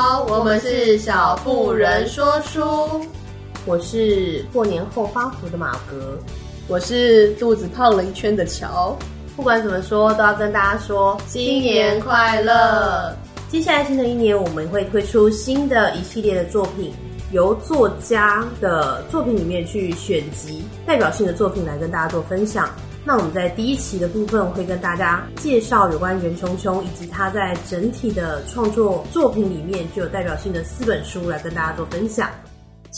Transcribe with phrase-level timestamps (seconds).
[0.00, 3.04] 好，我们是小妇人说书。
[3.66, 6.16] 我是过年后发福的马格，
[6.68, 8.96] 我是肚子胖了一圈的乔。
[9.34, 13.12] 不管怎么说，都要跟大家说新年快乐。
[13.48, 16.92] 接下来新的一年，我们会推出新的一系列的作品，
[17.32, 22.70] 由作家的作品里面去选集代表性的作品来跟大家做分享。
[23.08, 32.28] 那我们在第一期的部分，会跟大家介绍有关袁琼琼以及他在整体的创作作品里面具有代表性的四本书来跟大家做分享。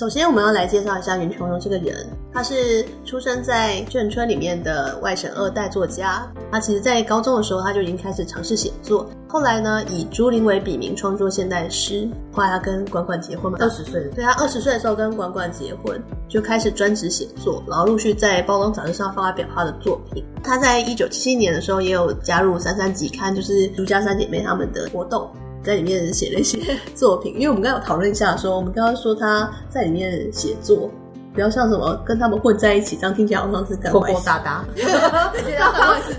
[0.00, 2.08] 首先，我们要来介绍一下袁琼荣这个人。
[2.32, 6.26] 他是出生在眷村里面的外省二代作家。
[6.50, 9.06] 他其实，在高中的时候，他就已经开始尝试写作。
[9.28, 12.08] 后来呢，以朱琳为笔名创作现代诗。
[12.32, 14.02] 后来他跟管管结婚嘛，二十岁。
[14.14, 20.24] 对，他二十岁的时候跟管管结婚，就开始专职写作，然后陆续在包装杂志上发表他的作品。
[20.42, 25.30] 他在一九七七年的时候也有加入三三集刊，就是朱家三姐妹他们的活动，
[25.62, 26.58] 在里面写了一些
[26.94, 27.34] 作品。
[27.34, 30.90] 因为我们刚刚有讨论一下说，说我们刚刚说他在里面写作。
[31.32, 34.26] 不要像什么跟他们混在一起，这样听起来好像是干坏事。
[34.26, 34.64] 哒哒。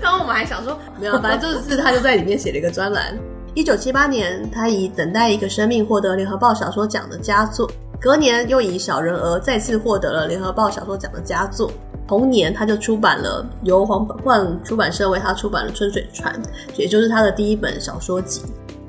[0.00, 3.14] 刚我们还想说，没有，反正就是他就在里面写了一个专栏。
[3.54, 7.70] 一九七八年，他以《等待一个生命》获得联合报小说奖的佳作。
[8.00, 11.70] 隔年又以《小人儿》再次获得了联合报小说奖的佳作。
[12.08, 16.34] 同年，他就出版了由皇冠出版社为他出版的《春水船》，
[16.78, 18.40] 也就是他的第一本小说集。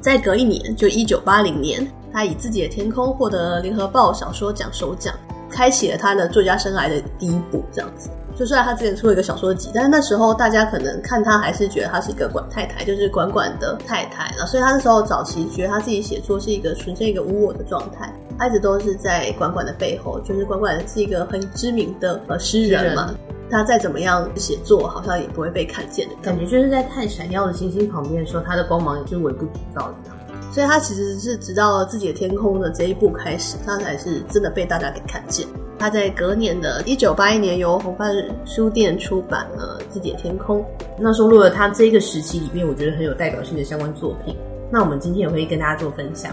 [0.03, 5.15] 再隔一年，就一九八零年，他以《自己的天空》获得了联合报小说奖首奖。
[5.49, 8.09] 开启了他的作家生涯的第一步，这样子。
[8.35, 14.35] 就虽然他之前出了一个小说集，但是那时候大家可能看他还是觉得他是一个管太太，就是管管的太太。
[14.47, 23.13] 所以他那时候早期觉得他自己写作是一个纯粹一个无我的状态，他一直都是在管管的背后，就是管管是一个很知名的呃诗人嘛。
[23.49, 30.17] 他再怎么样写作，好像也不会被看见的感觉，就是在太闪耀的星星旁边的时候，他的光芒也就是微不足道一样。
[30.52, 35.47] 所以他其实是直到自己的天空的这一步开始，他才是真的被大家给看见。
[35.80, 38.15] 他在隔年的一九八一年由红帆
[38.45, 40.64] 书店出版了自己的天空，
[40.99, 44.36] 那收录了他这个时期里面我觉得很有代表性的相关作品。
[44.71, 46.31] 那我们今天也会跟大家做分享。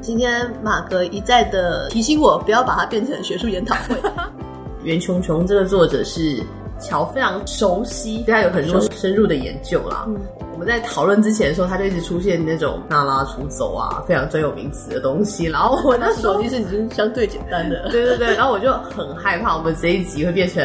[0.00, 3.96] 今天马哥一再的提醒我不要把它变成学术研讨会。
[4.84, 6.40] 袁琼琼这个作者是
[6.78, 10.04] 乔非常熟悉，对他有很多深入的研究啦。
[10.06, 10.16] 嗯
[10.52, 15.46] 我们在讨论之前的时候，他就一直出现那种娜拉出走啊，非常专有名词的东西。
[15.46, 18.36] 然后我那时候其实已经相对简单的，对对对。
[18.36, 20.64] 然后我就很害怕，我们这一集会变成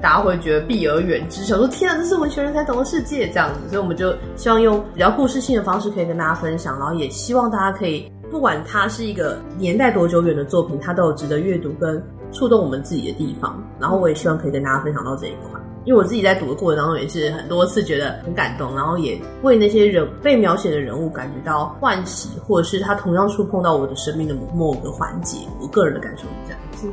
[0.00, 3.68] 大家会觉得避而远之，想说天啊，这是文学人才懂的世界这样子。
[3.68, 13.62] 所以我们就希望用比较故事性的方式可以跟大家分享，然后也希望大家可以，不管它是一个年代多久远的作品，它都有值得阅读跟触动我们自己的地方。
[13.80, 15.60] 然后我也希望可以跟大家分享到这一块。
[15.84, 25.46] 因为我自己在读的过程当中，也是很多次觉得很感动，然后也为那些人被描写的人物感觉到欢喜，或者是他同样触碰到我的生命的某个环节。
[25.60, 26.88] 我个人的感受是这样子。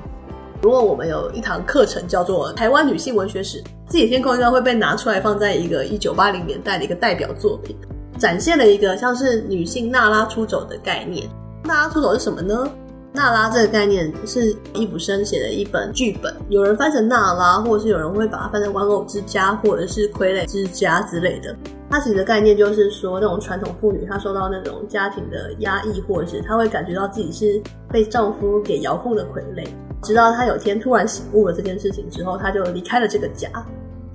[0.62, 7.76] 如果我们有一堂课程叫做《台湾女性文学史》，自己天空应该会被拿出来放在一个一九八零年代的一个代表作品，
[8.20, 11.28] 展现了一个像是女性娜拉出走的概念。
[11.64, 12.70] 娜拉出走是什么呢？
[13.16, 21.56] 娜拉这个概念是易卜生写的一本剧本，有人翻成娜拉，或者是有人会把它翻成玩偶之家，或者是傀儡之家之类的。
[21.92, 29.64] 它其实的概念就是说，那种传统妇女她受到那种家庭的压抑，或者是她会感觉到自己是被丈夫给遥控的傀儡，
[30.02, 33.48] 直到她有天突然醒悟了这件事情之后，她就离开了这个家。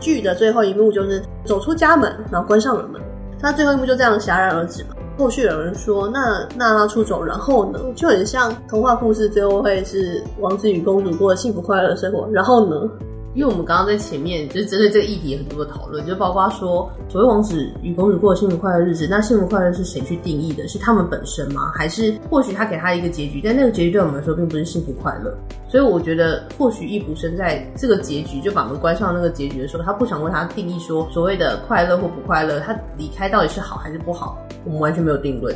[0.01, 3.01] 剧的最后一幕就是走出家门，然后关上了门，
[3.41, 4.85] 她最后一幕就这样戛然而止。
[5.19, 12.89] 后续有人说，那娜拉出走，然后呢，就很像童话故事，最后会是王子与公主过幸福快乐生活，然后呢？
[13.39, 20.67] 因为我们刚刚在前面就是针对这个议题很多的讨论，就包括说所谓王子与公主过幸福快乐日子，那幸福快乐是谁去定义的？
[20.67, 21.71] 是他们本身吗？
[21.73, 25.33] 还是或许他给他一个结局，但那个结局对我们来说并不是幸福快乐。
[25.69, 35.55] 所以我觉得，或许易卜生在这个结局就把门关上那个结局的时候，他不想为他定义说所谓的快乐或不快乐，他离开到底是好还是不好，我们完全没有定论。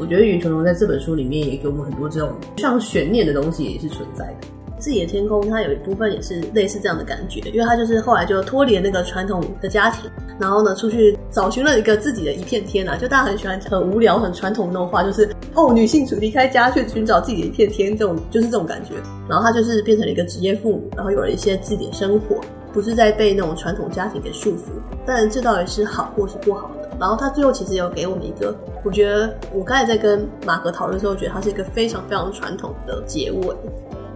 [0.00, 4.48] 我觉得袁琼琼在这本书里面也给我们很多这种像悬念的东西，也是存在的。
[4.80, 18.94] 自己的天空，它有一部分也是类似这样的感觉，因为他就是后来就脱离了那个传统的家庭，然后呢，出去找寻了一个自己的一片天啊，就大家很喜欢很无聊、很传统那种话，就是哦，女性主离开家去寻找自己的一片天，这种就是这种感觉。
[19.28, 22.40] 然后他就是变成了一个职业妇女，然后有了一些自己的生活，
[22.72, 24.70] 不是在被那种传统家庭给束缚。
[25.06, 26.88] 但这到底是好或是不好的？
[26.98, 28.54] 然后他最后其实有给我们一个，
[28.84, 33.56] 我觉得我刚才在跟马哥讨论的时候，觉得他是一个非常非常传统的结尾。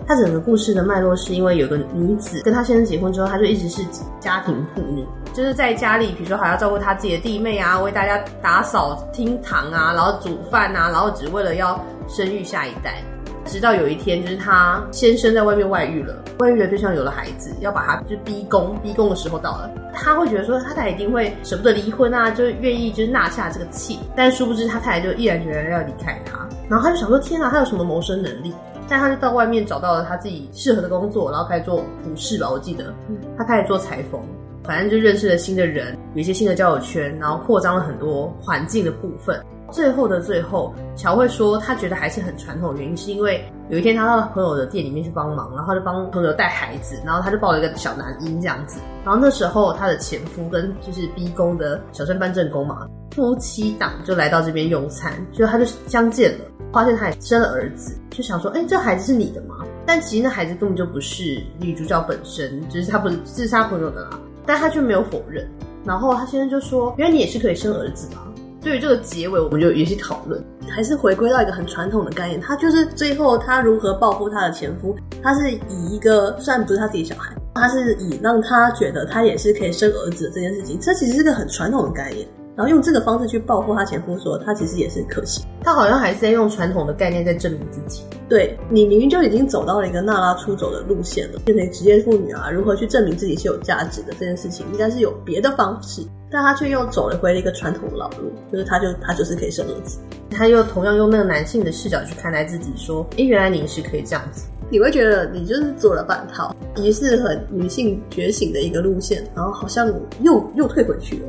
[0.06, 3.82] 他整个故事的脉络是因为有个女子跟他先生结婚之后，他就一直是
[4.20, 13.02] 家庭妇女，就是在家里，比如说还要照顾他自己的弟妹啊，为大家打扫厅堂啊，然后煮饭啊，然后只为了要生育下一代。
[13.46, 26.38] 直到有一天，就是他先生在外面外遇了，外遇的对象有了孩子，要把他就逼宫，逼宫的时候到了，他会觉得说他太太一定会舍不得离婚啊，就愿意就是纳下这个妾，但殊不知他太太就毅然决然要离开他，
[26.70, 28.54] 然后他就想说天啊，他有什么谋生能力？
[28.94, 32.94] 但他就到外面找到了他自己适合的工作，然后开始做服饰吧，我记得，
[33.36, 34.20] 他开始做裁缝，
[34.64, 39.40] 反正就认识了新的人，有一些新的交友圈，然后扩张了很多环境的部分。
[39.70, 48.78] 最后的最后，乔会说他觉得还是很传统原因，是因为有一天他到朋友的店里面去帮忙，然后就帮朋友带孩子，然后他就抱了一个小男婴这样子。
[49.04, 59.56] 然后那时候他的前夫跟就是逼宫的小三班正宫嘛，夫妻档就来到这边用餐，就他就相见了，发现他也生了儿子，就想说，哎，这孩子是你的吗？
[59.86, 64.10] 但其实那孩子根本就不是女主角本身，就是他不是自杀朋友的啦，
[64.46, 65.46] 但他却没有否认。
[65.84, 68.22] 然后他先生就说，因为你也是可以生儿子嘛？
[68.62, 72.40] 对于这个结尾，我们就也去讨论，还是回归到一个很传统的概念。
[72.40, 82.26] 他就是最后他如何报复他的前夫，他是以一个虽然不是他自己小孩，他是以让他觉得他也是可以生儿子的这件事情，这其实是个很传统的概念。
[82.56, 85.44] 然后用这个方式去报复她前夫，说她其实也是可行。
[85.62, 88.02] 她好像还是在用传统的概念在证明自己。
[88.28, 96.02] 对，你明明就已经走到了一个娜拉出走的路线了，变成职业妇女啊，如何去证明自己是有价值的这件事情，应该是有别的方式。
[96.30, 99.98] 但她却又走了回了一个传统的老路，就是她就她就是可以生儿子。
[100.30, 109.86] 她又同样用那个男性的视角去看待自己，说：“诶，原来你是可以这样子。”你会觉得你就是做了半套，疑似很女性觉醒的一个路线，然后好像
[110.22, 111.28] 又又退回去了。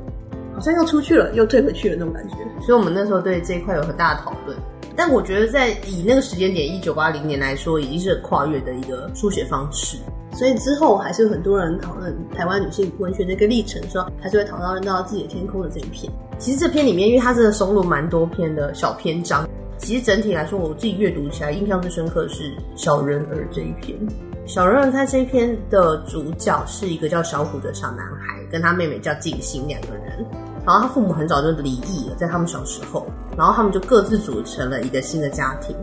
[0.55, 2.35] 好像又出去了，又退回去了那种感觉，
[2.65, 4.57] 所以我们那时候对这一块有很大的讨论。
[4.95, 9.97] 但我觉得在以那个时间点一九八零年来说，已经是跨越的一个书写方式。
[10.31, 16.11] 所以之后还是有很多人讨论台湾女性文学的一个历程，说还是会讨论到自己的天空的这一篇。
[16.37, 19.47] 其实这篇里面，因为它真的收录蛮多篇的小篇章，
[19.77, 22.43] 其实整体来说，我自己阅读起来印象最深刻的是
[22.75, 23.97] 《小人儿》这一篇。
[24.45, 30.25] 《小人儿》他这一篇的主角是一个叫小虎的小男孩，跟他妹妹叫静心两个人。
[30.65, 33.05] 然后他父母很早就离异了，在他们小时候，
[33.37, 35.75] 然后他们就各自组成了一个新的家庭。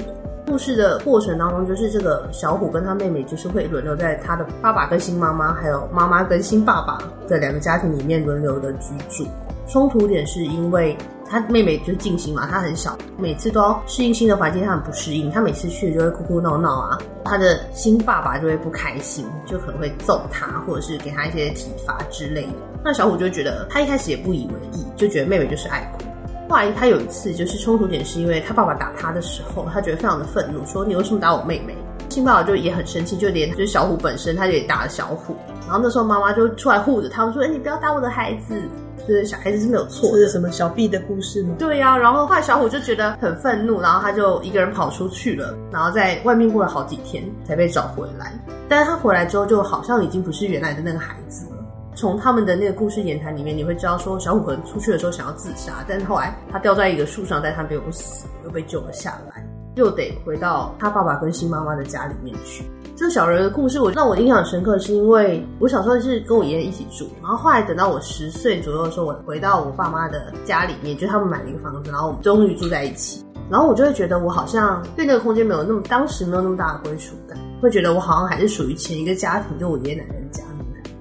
[0.45, 6.99] 故事的过程当中，就是这个小虎跟他妹妹，就是会轮流在他的爸爸跟新妈妈，还有妈妈跟新爸爸
[7.29, 9.27] 的两个家庭里面轮流的居住。
[9.69, 16.99] 冲突点是因为他妹妹就是静心嘛，她很小，每次都要适应新的环境，她很不适应，她每次去就会哭哭闹闹啊。
[17.25, 22.53] 他的新爸爸就会不开心，就可能会揍他，或者是给他一些体罚之类的。
[22.85, 26.05] 那小虎就觉得，他一开始也不以为意，就觉得妹妹就是爱哭。
[26.49, 31.77] 后来他有一次就是冲突点，是因为他爸爸打他的时候，他觉得非常的愤怒，说你为什么打我妹妹？
[32.11, 35.35] 新爸爸就也很生气，就连就是小虎本身，他就也打了小虎。
[35.61, 38.61] 然后那时候妈妈就出来护着他们，说：“哎，你不要打我的孩子，
[39.09, 41.55] 就是小孩子是没有错。”是什么小 B 的故事吗？
[41.59, 41.97] 对呀、啊。
[41.97, 48.31] 然后后来小虎就觉得很愤怒，然后他就一个人跑出去了，然后在外面过了好几天才被找回来。
[48.69, 51.47] 但是他回来之后，就好像已经不是原来的那个孩子。
[51.95, 62.65] 从他们的那个故事言谈里面，你会知道说，小虎可能出去的时候想要自杀，但是后来他掉在一个树上，但他没有死，又被救了下来，又得回到他爸爸跟新妈妈的家里面去。
[62.97, 80.43] 这个小人的故事，我让我印象深刻，是因为我小时候是跟我爷爷一起住，然后后来等到我十岁左右的时候，我回到我爸妈的家里面，就他们买了一个房子，然后我们终于住在一起，然后我就会觉得我好像对那个空间没有那么，当时没有那么大的归属感，会觉得我好像还是属于前一个家庭，就我爷爷奶奶的家。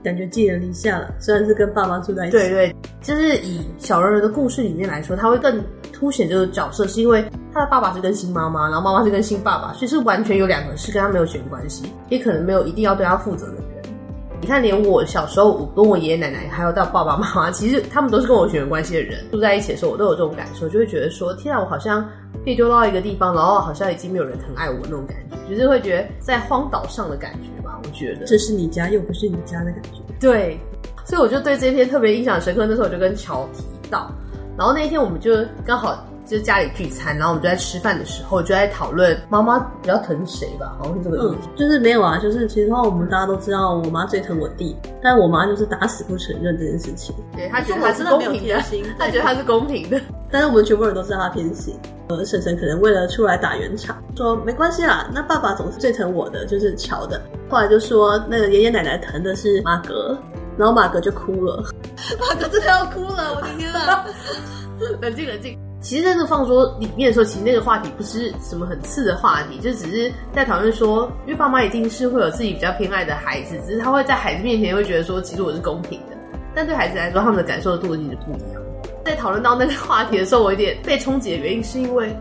[0.04, 2.38] 感觉寄人篱下了，虽然是跟爸妈住在一起。
[2.38, 13.64] 对对，就是以小人儿的故事里面来说，他会更凸显这个角色，是因为他的爸爸是跟新妈妈，然后妈妈是跟新爸爸，所以是完全有两个是跟他没有血缘关系，也可能没有一定要对他负责的人。
[14.42, 22.04] 你看，连我小时候，我跟我爷爷奶奶，还有到爸爸妈妈， 其实他们都是跟我血缘关系的人，住在一起的时候，我都有这种感受，就会觉得说，天啊，我好像
[22.44, 27.61] 被丢到一个地方，然后好像已经没有人疼爱我那种感觉，就是会觉得在荒岛上的感觉。
[27.84, 30.00] 我觉得这是你家，又不是你家的感觉。
[30.20, 30.60] 对，
[31.06, 32.66] 所以我就对这篇特别印象深刻。
[32.66, 34.12] 那时候我就跟乔提到，
[34.58, 35.32] 然后那一天我们就
[35.66, 36.06] 刚好。
[36.32, 41.50] 就是家里聚餐，然后我们就在吃饭的时候就在讨论妈妈比较疼谁吧，好像是这个意思。
[41.50, 44.74] 嗯，就是没有啊，就是其实的话，我们大家都知道，我妈最疼我弟，
[45.04, 47.14] 但我妈就是打死不承认这件事情。
[47.36, 48.64] 对，她觉得她是公平的，
[48.98, 50.00] 她觉得她是公平的，
[50.32, 51.78] 但是我们全部人都知道她偏心。
[52.08, 57.22] 呃，婶婶可能为了出来打圆场，说没关系啦，那爸爸总是最疼我的，就是乔的。
[57.50, 60.18] 后来就说那个爷爷奶奶疼的是马格，
[60.58, 61.62] 然后马格就哭了，
[62.22, 64.06] 马格真的要哭了，我的天啊！
[65.02, 65.60] 冷 静冷静。
[65.82, 76.16] 其实在这放说里面的时候，其实那个话题不是什么很刺的话题，就只是在讨论说，因为爸妈一定是会有自己比较偏爱的孩子，只是他会在孩子面前会觉得说，其实我是公平的。
[76.54, 78.62] 但对孩子来说，他们的感受度其实不一样。
[79.04, 82.16] 在讨论到那个话题的时候，我有点被冲击的原因是因为，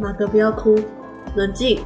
[0.00, 0.74] 马哥不要哭，
[1.36, 1.80] 冷静。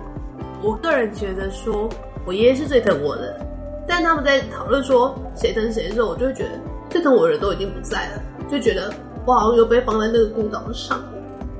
[0.62, 1.86] 我个人觉得说，
[2.24, 3.38] 我爷爷是最疼我的，
[3.86, 6.50] 但他们在讨论说谁疼谁的时候，我就会觉得
[6.88, 8.90] 最疼我的人都已经不在了，就觉得
[9.28, 10.98] 我好像又被放在那个孤岛上。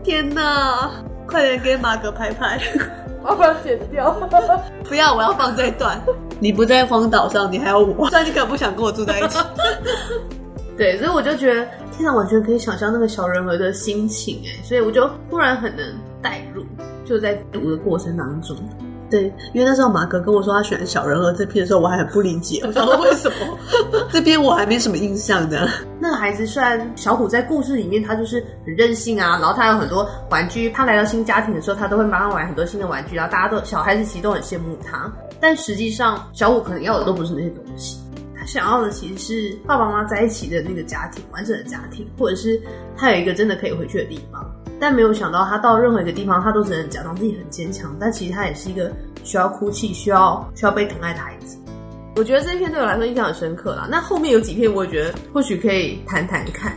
[0.02, 0.90] 天哪！
[1.26, 2.58] 快点给马哥拍拍，
[3.22, 4.10] 我要不要剪掉？
[4.88, 6.02] 不要，我要放这段。
[6.40, 8.08] 你不在荒岛上，你还要我？
[8.08, 9.38] 虽然你可能不想跟我住在一起。
[10.78, 15.84] 对，所以我就觉得，天哪，完全可以想象那个小人儿的心情哎，所以我就突然很能
[16.22, 16.64] 带入，
[17.04, 18.56] 就在读的过程当中。
[19.10, 19.24] 对，
[19.54, 23.58] 因为那时候马哥跟我说他选小人儿这篇的时候，我还很不理解，我想说为什么
[24.12, 25.68] 这篇我还没什么印象的。
[25.98, 35.10] 那个孩子虽然小虎在故事里面他就是很任性啊，然后他有很多玩具，他来到新家庭的时候，他都会帮他玩很多新的玩具，然后大家都小孩子其实都很羡慕他，
[35.40, 37.98] 但实际上小虎可能要的都不是那些东西。
[38.46, 42.58] 想要的其实是爸爸妈妈在一起的那个家庭，完整的家庭，或者是
[42.96, 44.42] 他有一个真的可以回去的地方。
[44.80, 48.92] 但没有想到，他到任何一个地方，他都只能假装自己很坚强，但其实他也是一个
[49.24, 51.58] 需要哭泣、需要需要被疼爱的孩子。
[52.16, 53.86] 我觉得这一篇对我来说印象很深刻啦。
[53.90, 56.72] 那后面有几篇，我也觉得或许可以谈谈看。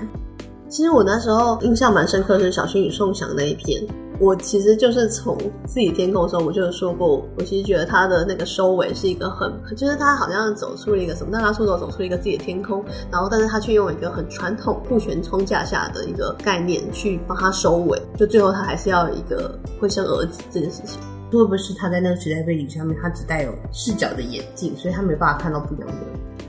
[0.70, 3.82] 其实我那时候印象蛮深刻的是小薰与宋翔那一篇。
[4.22, 5.36] 我其实就是从
[5.66, 21.00] 自己天空的时候，我就说过，我其实觉得他的那个收尾是一个很，就是他好像走出了一个什么，那他出走走出了一个自己的天空，然后但是他却用一个很传统父权框架下的一个概念去帮他收尾，就最后他还是要一个会生儿子这件事情。
[21.38, 25.96] 会不会是他在那个时代背景下面，他只带有视角的眼镜，所以他没办法看到不一样的。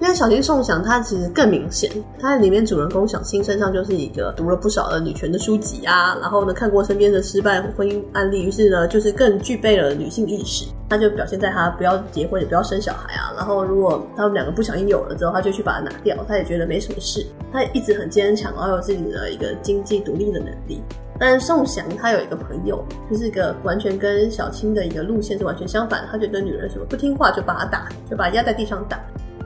[0.00, 10.66] 因为小青宋想，他其实更明显，他在里面主人公小青身上就是一个读了不少的女权的书籍啊，然后呢看过身边的失败婚姻案例，于是呢就是更具备了女性意识。
[10.92, 17.24] 他就表现在他不要结婚也不要生小孩啊，然后如果他们两个不小心有了之后，他就去把它拿掉，他也觉得没什么事。
[17.50, 20.82] 他一直很坚强，然后有自己的一个经济独立的能力。
[21.18, 29.00] 但是宋祥他有一个朋友，就是一个完全跟小青的一个路线是完全相反，他觉得女人什么不听话就把他打，就把他压在地上打。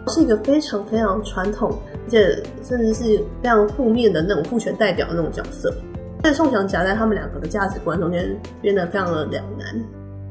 [0.09, 5.73] 是一个非常非常传统，而且甚至是非常负面的那种父权代表的那种角色，
[6.25, 9.81] 在宋祥夹在他们两个的价值观中间，变得非常的两难。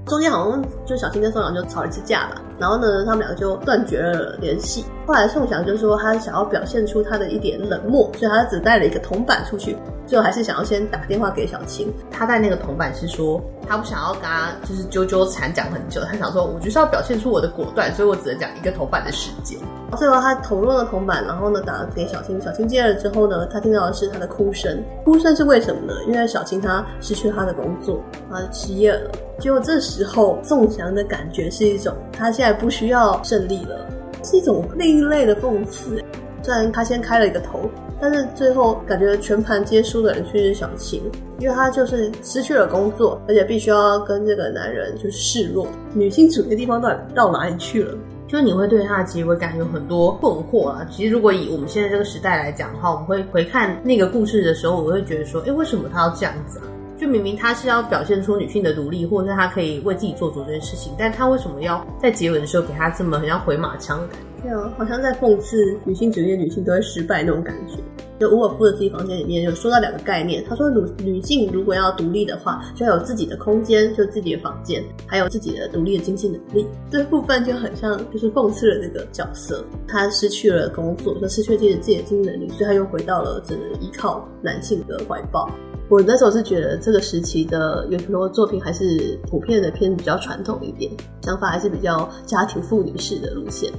[0.05, 4.85] 中间好像就小新跟宋阳就吵了一次架吧，然后呢，他们两个就断绝了联系。
[5.05, 9.77] 后来宋翔就说他想要表现出他的一点冷漠，所以他只带了一个铜板出去。
[10.07, 11.91] 最后还是想要先打电话给小青。
[12.11, 19.57] 他带那个铜板是说，他不想要跟他就是纠纠缠讲很久，他想说，我就是要表现出我的果断，所以我只能讲一个铜板的时间。
[19.97, 22.39] 最后他投入了铜板，然后呢打给小青。
[22.41, 24.83] 小青接了之后呢，他听到的是他的哭声。
[25.03, 25.93] 哭声是为什么呢？
[26.07, 29.09] 因为小青他失去了他的工作，他失业了。
[29.39, 33.87] 结果这时候宋翔的感觉是一种，他现在不需要胜利了，
[34.23, 36.03] 是一种另一类的讽刺。
[36.41, 37.69] 虽然他先开了一个头。
[37.97, 41.01] 但是最后感觉全盘皆输的人却是小青，
[41.39, 45.65] 因为她就是失去了工作，而且必须要跟这个男人就示弱。
[45.93, 47.97] 女性主义的地方到底到哪里去了？
[48.27, 50.85] 就你会对她的结尾感有很多困惑啊。
[50.91, 56.67] 其实如果以我们现在这个时代来讲的话，我们会回看那个故事的时候，我会觉得说，哎，为什么她要这样子啊？
[56.97, 64.25] 就明明她是要表现出女性的独立，或者是她可以为自己做主这件事情，但她为什么要在结尾的时候给她这么很像回马枪的感觉？
[64.43, 67.77] 对啊，好像在讽刺女性主义的女性都会失败那种感觉。
[68.17, 76.65] 就伍尔夫的自己房间里面有说到两个概念，他说女女性如果要独立的话，就要有自己的空间，就自己的房间，还有自己的独立的经济能力。
[76.89, 85.49] 这部分就很像就是讽刺了这个角色，他失去了工作，就失去了自己的自己的经济能力，所以他又回到了只能依靠男性的怀抱。
[85.89, 93.71] 我那时候是觉得这个时期的有很多作品还是普遍的偏比较传统一点，想法还是比较家庭妇女式的路线。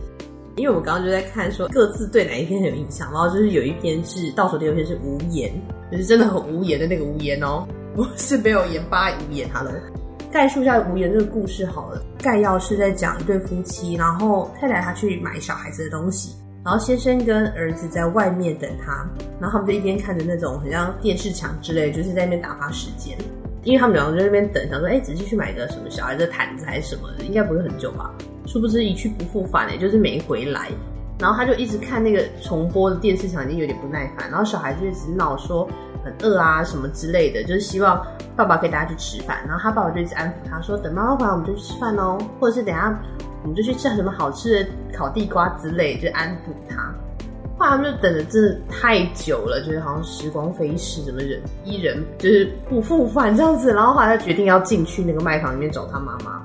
[0.57, 5.53] 因为我们刚刚就在看说各自对哪一篇很有印象，然后就是有一篇是倒数第二篇是无言，
[5.93, 9.47] 就是真的很无言的那个无言哦， 不是没有盐巴无言。
[9.51, 9.71] 哈喽，
[10.33, 16.35] 概述一下无言这个故事好了，概要是在讲一对夫妻，然后太太她去买小孩子的东西，
[16.67, 19.09] 然后先生跟儿子在外面等他，
[19.41, 23.17] 然后他们就一边看着那种很像电视墙之类，就是在那边打发时间，
[23.63, 28.11] 因为他们两个在那边等，想说哎，仔细去买个什么小孩的毯子还是什么的，应该不会很久吧。
[28.47, 30.69] 殊不知一去不复返，哎，就是没回来。
[31.21, 34.29] 然后他就一直看那个重播的电视墙，已经有点不耐烦。
[34.29, 35.69] 然后小孩就一直闹说
[36.05, 38.05] 很饿啊什么之类的，就是希望
[38.35, 39.39] 爸爸可以带他去吃饭。
[39.47, 43.01] 然后他爸爸就一直安抚他说：“等妈妈回来我们就去吃饭哦，或者是等下
[43.43, 46.95] 我们就去吃什么好吃的烤地瓜之类，就安抚他。”
[47.59, 53.73] 后来他们就等的真的太久了，就是好像时光飞逝，怎么忍一人就是不复返这样子。
[53.73, 56.43] 然后后来他决定要进去那个卖房里面找他妈妈。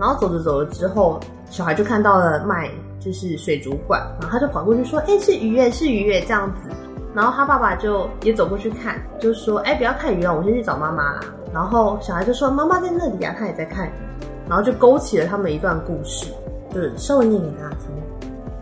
[0.00, 6.70] 然后走着走着之后，小孩就看到了卖就是水族馆，然后他就跑过去说：“哎、是鱼耶，是鱼耶。”这样子。
[7.14, 11.20] 然后他爸爸就也走过去看，就说：“哎、不要看鱼了，我先去找妈妈啦。”
[11.54, 13.88] 然后小孩就说：“妈妈在那里、啊，他也在看。”
[14.48, 16.32] 然后就勾起了他们一段故事，
[16.78, 17.88] 是稍微念给大家听。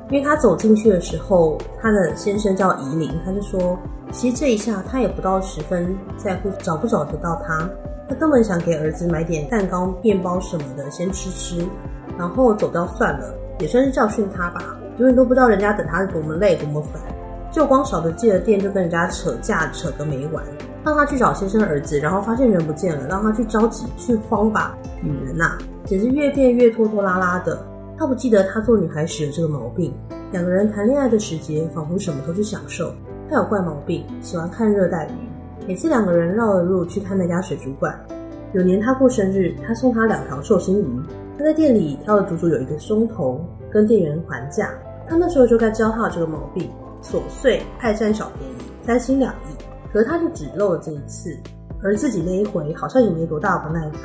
[0.09, 3.77] 因为他走进去的时候，他的先生叫宜林，他就说，
[4.13, 7.69] 其实这一下他也不到十分在乎找不找得到他，
[8.09, 11.67] 他根本想给儿子买点蛋糕、面包什么的先吃吃，
[12.17, 14.77] 然后走掉算了，也算是教训他吧。
[14.99, 17.03] 永远都不知道人家等他多么累多么烦，
[17.51, 20.43] 就光少的进了店就跟人家扯架扯个没完，
[20.85, 27.59] 让他去找先生儿子，然后发现人不见了，让他去着急去慌吧，女人呐、简直越变越拖拖拉拉的。
[27.99, 29.93] 他不记得他做女孩时有这个毛病。
[30.31, 32.93] 两个人谈恋爱的时节，仿佛什么都是享受。
[33.31, 35.67] 他有怪毛病，喜欢看热带鱼。
[35.67, 37.99] 每次两个人绕了路去看那家水族馆。
[38.53, 41.00] 有年他过生日，他送他两条寿星鱼。
[41.38, 44.71] 他在店里挑了足足有一个钟头，跟店员还价。
[45.09, 46.71] 他那时候就该教他有这个毛病，
[47.03, 49.62] 琐碎爱占小便宜，三心两意。
[49.93, 51.37] 可是他就只漏了这一次，
[51.83, 54.03] 而自己那一回好像也没多大不耐烦。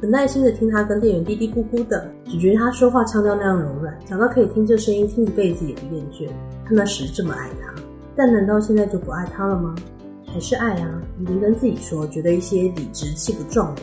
[0.00, 6.28] 很耐心的听他跟店员嘀嘀咕咕的，只觉得他说话腔调那样柔软，讲到可以听这声音听一辈子也不厌倦。
[6.64, 7.74] 他那时这么爱他，
[8.14, 9.74] 但难道现在就不爱他了吗？
[10.26, 11.02] 还是爱啊？
[11.18, 13.82] 宜林跟自己说，觉得一些理直气不壮的。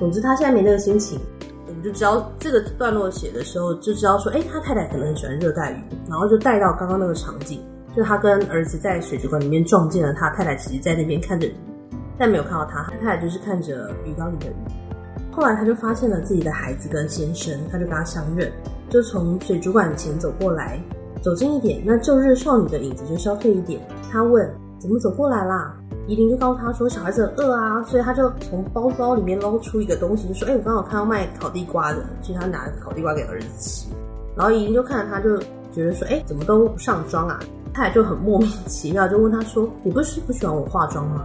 [0.00, 1.20] 总之他现在没那个心情。
[1.68, 5.76] 我们就知道这个段落写的时候，就知道说，哎，他太太可能很喜欢热带鱼，
[6.08, 7.60] 然后就带到刚刚那个场景，
[7.96, 11.54] 就他跟儿子在水族馆里面撞见了他太太，其实在那边看着鱼，
[12.18, 14.54] 但没有看到他，他太太就是看着鱼缸里的鱼。
[15.32, 18.52] 后来他就发现了自己的孩子跟先生，他就跟他相认，
[18.90, 20.78] 就从水族馆前走过来，
[21.22, 23.80] 走近一点，那旧日少女的影子就消退一点。
[24.10, 24.48] 他问
[24.78, 25.74] ：“怎么走过来啦？”
[26.06, 33.88] 宜林就告诉他说：“小孩子很饿啊，所以他就从包包里面捞出一个东西，就说：‘哎、我刚好看到卖烤地瓜的，所以他拿烤地瓜给儿子吃。’
[34.36, 35.38] 然后宜林就看着他，就
[35.72, 37.40] 觉得说：‘哎、怎么都不上妆啊？’
[37.72, 41.24] 他也就很莫名其妙，就问他说：‘你不是不喜欢我化妆吗？’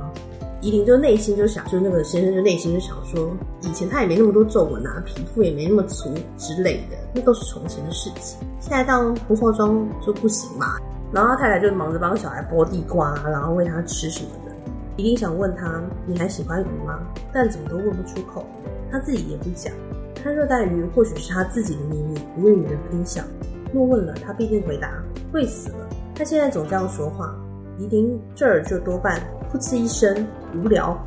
[0.61, 8.39] 宜林就内心就想，就那个先生就内心就想说，以前他也没那么多皱纹啊，皮肤也没那么粗之类的，那都是从前的事情。
[8.59, 10.77] 现在当不化妆就不行嘛。
[11.09, 14.51] 然后他太太就忙着帮小孩剥地瓜，然后喂他吃什么的。
[14.97, 16.99] 宜林想问他，你还喜欢鱼吗？
[17.31, 18.45] 但怎么都问不出口，
[18.91, 19.71] 他自己也不讲。
[20.15, 23.23] 看热带鱼或许是他自己的秘密，不愿与人分享。
[23.71, 24.91] 若问了，他必定回答
[25.31, 25.87] 会死了。
[26.15, 27.33] 他现在总这样说话。
[27.77, 30.97] 宜林这儿就多半噗嗤一声，无聊。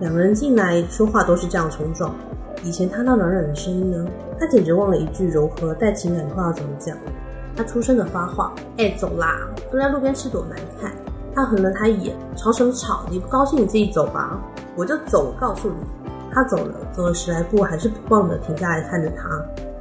[0.00, 2.14] 两个人进来说话都是这样冲撞。
[2.64, 4.04] 以前他那软软的声音呢？
[4.38, 6.96] 他简直忘了一句柔和带情感的话要怎么讲。
[7.56, 10.92] 他出声的发话：“哎、走啦，蹲在路边吃多难看。”
[11.34, 13.04] 他横了他一眼：“吵什么吵？
[13.10, 14.40] 你不高兴你自己走吧。”
[14.76, 15.76] 我就走，告诉你。
[16.32, 19.28] 他走了，走了十来步，还是不忘的停下来看着他。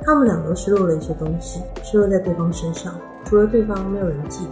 [0.01, 2.93] 他们两个失落了一些东西，失落在对方身上，
[3.25, 4.51] 除了对方，没有人记得。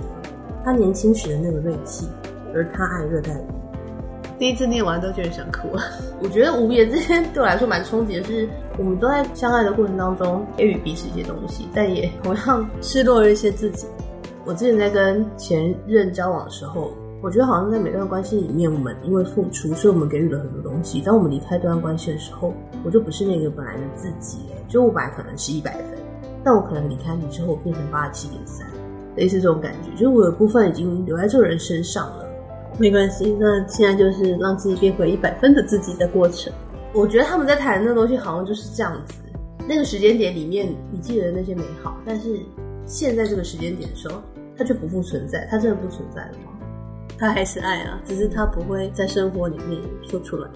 [0.65, 2.09] 他年轻时的那个锐气，
[2.51, 3.45] 而他爱热带鱼。
[4.39, 5.69] 第一次念完都觉得想哭。
[6.19, 13.85] 我觉得无言之间对我来说蛮冲击的是，我们都在相爱的过程当中给予彼此一些东西，但也同样失落了一些自己。
[14.43, 20.99] 我之前在跟前任交往的时候，我觉得好像在每段关系里面，我们因为付出，所以我们给予了很多东西。
[20.99, 22.51] 当我们离开这段关系的时候，
[22.83, 25.99] 我就不是那个本来的自己，就我本来可能是一百分，
[26.43, 28.65] 但我可能离开你之后变成八十七点三。
[29.15, 32.25] 类似这种感觉，就是我有部分已经留在这个人身上了。
[32.77, 36.51] 没关系，那现在就是让自己变回一百分的自己的过程。
[36.93, 39.13] 我觉得他们在谈的那东西好像就是这样子。
[39.67, 42.37] 那个时间点里面，你记得那些美好，但是
[42.85, 44.21] 现在这个时间点的时候，
[44.57, 45.47] 它就不复存在。
[45.49, 46.51] 它真的不存在了吗？
[47.17, 50.49] 它还是爱啊，只是它不会在生活里面说出来。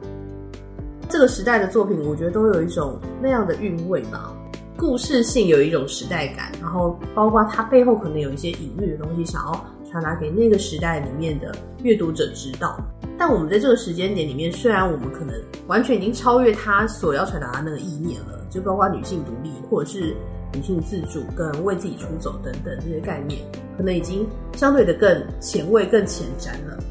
[1.08, 4.36] 这个时代的作品，我觉得都有一种那样的韵味吧。
[4.79, 12.79] 故事性有一种时代感，然后包括它背后可能有一些隐喻的东西，想要传达给那个时代里面的阅读者知道。
[13.17, 15.35] 但我们在这个时间点里面，虽然我们可能
[15.67, 20.15] 完全已经超越他所要传达的那个意念了，就包括女性独立，或者是
[20.53, 23.41] 女性自主跟为自己出走等等这些概念，
[23.77, 26.81] 可能已经相对的更前卫、更前瞻了。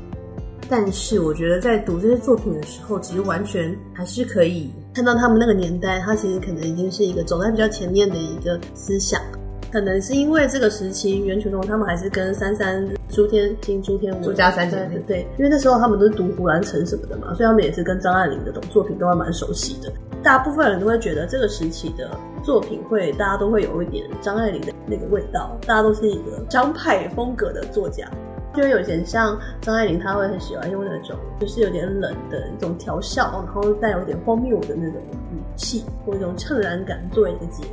[0.68, 9.20] 但是我觉得在读这些作品的时候，其实完全还是可以看到他们那个年代，他其实可能已经是一个走在比较前面的一个思想。
[9.70, 19.92] 可能是因为这个时期，袁泉龙他们还是跟三三、朱天金、朱天文、朱家三姐妹，对，因为那时候他们都是读胡兰成什么的嘛，所以他们也是跟张爱玲的这种作品都还蛮熟悉的。
[20.22, 22.10] 大部分人都会觉得这个时期的
[22.42, 28.10] 作品会，大家都会有一点张爱玲的那个味道，大家都是一个张派风格的作家，
[28.60, 35.00] 就有点像张爱玲，她会很喜欢用那种就是有点冷的一种调笑，然后带有点荒谬的那种
[35.32, 37.70] 语气或一种怅然感作为一个结尾。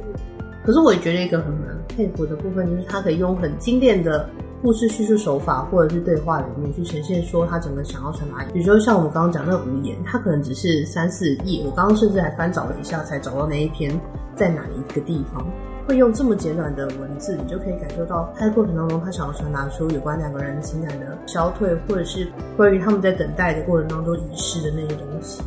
[0.63, 4.29] 可是我也觉得一个很难佩服的部分，就是他可以用很经典的。
[4.61, 13.91] 故事叙述手法，或者是对话里面去呈现说他整个想要传达，比如说像我们刚刚讲那个无言，他可能只是三四页，我刚刚甚至还翻找了一下才找到那一篇
[14.35, 15.45] 在哪一个地方，
[15.87, 25.41] 会用这么简短的文字，你就可以感受到他在过程当中他想要传达出有关两个人情感的消退，或者是关于他们在等待的过程当中遗失的那些东西。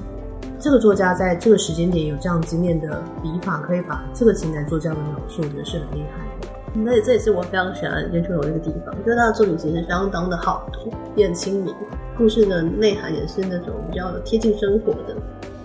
[0.60, 6.48] 这个作家在这个时间点有这样经验的笔法，可以把这个情感做这样的描述，我觉得是很厉害的。
[6.74, 11.74] 那也这也是我非常喜欢严春荣那个地方，我觉得他的作品其实相当的好读，也很亲民，
[12.16, 15.16] 故事的内涵也是那种比较贴近生活的。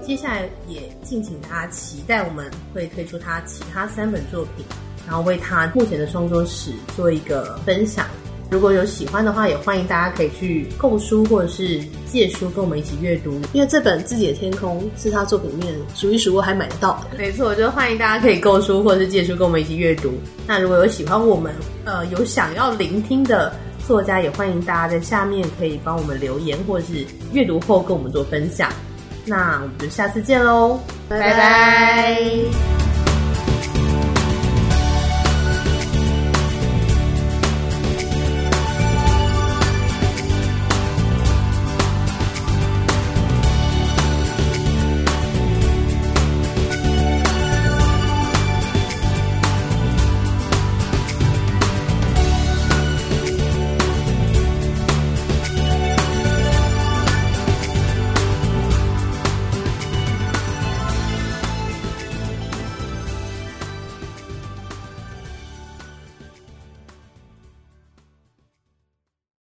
[0.05, 4.65] 接下来也敬请大家期待，我们会推出他其他三本作品，
[5.07, 8.05] 然后为他目前的创作史做一个分享。
[8.51, 13.39] 如果有喜欢的话，也欢迎大家可以去购书或者是借书跟我们一起阅读。
[13.53, 17.17] 因为这本《自己的天空》是他作品里面数一数二还买得到的。
[17.17, 20.11] 没错，我就欢迎大家可以购书或者是借书跟我们一起阅读。
[20.45, 23.55] 那如果有喜欢我们，呃，有想要聆听的
[23.87, 28.71] 作家，也欢迎大家在下面可以帮我们留言，或者是阅读后跟我们做分享。
[29.25, 31.29] 那我们就下次见喽，拜拜。
[31.29, 32.82] 拜拜。